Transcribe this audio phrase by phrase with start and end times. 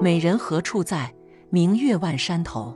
[0.00, 1.14] 美人何处在？
[1.50, 2.74] 明月万山头。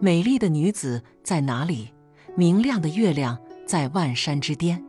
[0.00, 1.88] 美丽的女子在哪里？
[2.36, 3.36] 明亮的月亮
[3.66, 4.84] 在万山之巅。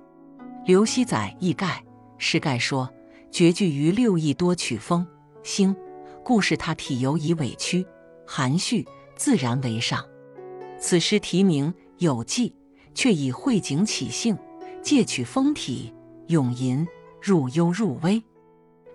[0.66, 1.84] 刘熙载译盖，
[2.18, 2.88] 诗盖说：
[3.32, 5.08] 绝句于六艺多取风
[5.44, 5.76] 星，
[6.24, 7.86] 故事他体犹以委屈
[8.28, 8.86] 含蓄
[9.16, 10.06] 自然为上。
[10.80, 12.54] 此诗题名有记，
[12.94, 14.38] 却以绘景起兴，
[14.84, 15.94] 借取风体，
[16.28, 16.88] 咏吟
[17.22, 18.22] 入幽入微。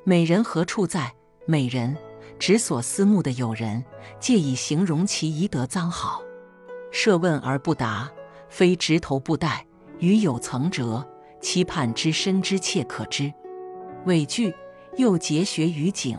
[0.05, 1.13] 美人何处在？
[1.47, 1.97] 美人。
[2.39, 3.85] 指所思慕的友人，
[4.19, 6.21] 借以形容其宜得臧好。
[6.91, 8.11] 设问而不答，
[8.49, 9.65] 非直头不待，
[10.01, 11.07] 与有曾折，
[11.41, 13.33] 期盼之深之切可知。
[14.07, 14.53] 尾句
[14.97, 16.19] 又结学于景，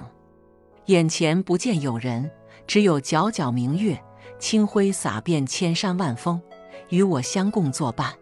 [0.85, 2.31] 眼前不见友人，
[2.65, 4.01] 只有皎皎明月，
[4.39, 6.41] 清辉洒遍千山万峰，
[6.87, 8.13] 与我相共作伴。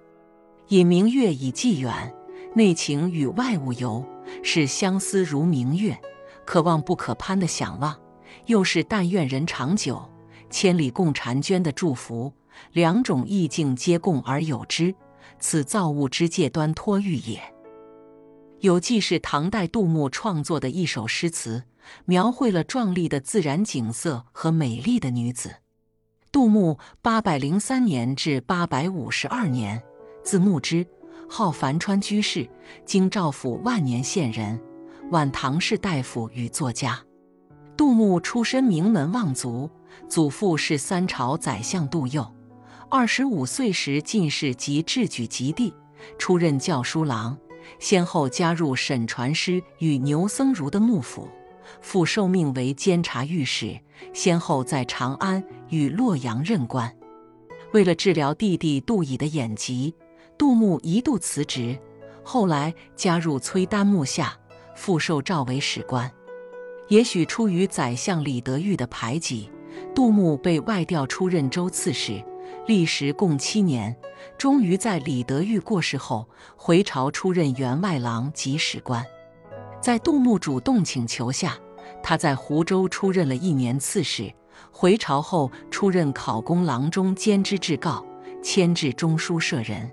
[0.70, 2.12] 引明月以寄远，
[2.54, 4.06] 内情与外物游，
[4.44, 5.98] 是相思如明月。
[6.46, 7.98] 可望不可攀的想望，
[8.48, 10.04] 又是但愿人长久，
[10.50, 12.34] 千里共婵娟的祝福，
[12.74, 14.94] 两种意境皆共而有之，
[15.40, 17.40] 此造物之界端托喻也。
[18.60, 21.64] 有记是唐代杜牧创作的一首诗词，
[22.06, 25.56] 描绘了壮丽的自然景色和美丽的女子。
[26.32, 29.82] 杜牧八百零三年至八百五十二年，
[30.24, 30.86] 字牧之，
[31.34, 32.46] 号樊川居士，
[32.86, 34.60] 京兆府万年县人。
[35.12, 37.00] 晚唐士大夫与作家，
[37.78, 39.70] 杜牧出身名门望族，
[40.10, 42.30] 祖父是三朝宰相杜佑。
[42.90, 45.74] 二十五岁时进士及制举及第，
[46.18, 47.38] 出任教书郎，
[47.80, 51.30] 先后加入沈传师与牛僧孺的幕府。
[51.82, 53.80] 复受命为监察御史，
[54.14, 56.94] 先后在长安与洛阳任官。
[57.72, 59.96] 为了治疗弟弟杜乙的眼疾，
[60.42, 61.78] 杜牧一度辞职，
[62.24, 64.36] 后来加入崔丹幕下。
[64.74, 66.12] 复受召为史官，
[66.88, 69.52] 也许出于宰相李德裕的排挤，
[69.94, 72.20] 杜牧被外调出任州刺史，
[72.66, 73.96] 历时共七年，
[74.36, 79.06] 终于在李德裕过世后回朝出任员外郎及史官。
[79.80, 81.56] 在杜牧主动请求下，
[82.02, 84.34] 他在湖州出任了一年刺史，
[84.72, 88.04] 回朝后出任考功郎中兼知制告，
[88.42, 89.88] 迁至中书舍人。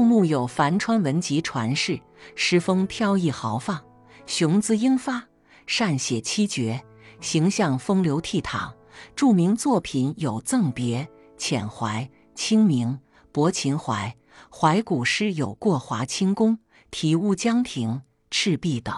[0.00, 2.00] 杜牧有樊川文集传世，
[2.34, 3.84] 诗风飘逸豪放，
[4.24, 5.28] 雄姿英发，
[5.66, 6.82] 善写七绝，
[7.20, 8.72] 形象风流倜傥。
[9.14, 11.06] 著名作品有《赠别》
[11.38, 12.88] 《遣怀》《清明》
[13.30, 14.16] 《泊秦淮》，
[14.58, 16.52] 怀古诗有《过华清宫》
[16.90, 17.90] 《题乌江亭》
[18.30, 18.94] 《赤壁》等。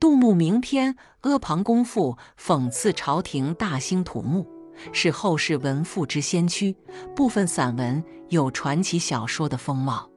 [0.00, 4.46] 杜牧名篇《阿房宫赋》讽刺朝廷大兴土木，
[4.92, 6.76] 是后世文赋之先驱。
[7.14, 8.02] 部分散文。
[8.28, 10.10] 有传奇小说的风貌。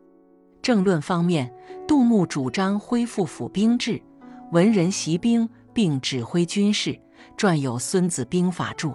[0.63, 1.53] 政论方面，
[1.87, 4.01] 杜牧主张恢复府兵制，
[4.51, 6.99] 文人习兵并指挥军事，
[7.37, 8.89] 撰有《孙子兵法注》。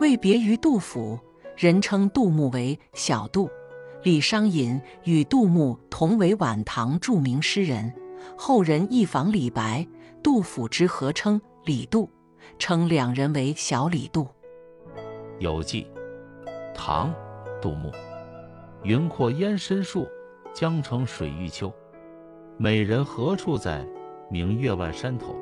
[0.00, 1.16] 为别于杜甫，
[1.56, 3.48] 人称杜牧为小杜。
[4.02, 7.94] 李商隐与杜牧同为晚唐著名诗人，
[8.36, 9.86] 后人忆访李白、
[10.24, 12.10] 杜甫之合称李杜，
[12.58, 14.26] 称两人为小李杜。
[15.44, 15.86] 有记，
[16.74, 17.12] 唐，
[17.60, 17.92] 杜牧。
[18.82, 20.08] 云阔烟深树，
[20.54, 21.70] 江城水欲秋。
[22.56, 23.86] 美人何处在？
[24.30, 25.36] 明月万山头。